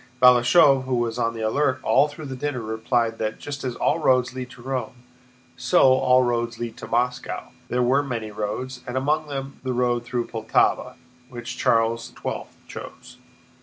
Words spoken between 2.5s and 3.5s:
replied that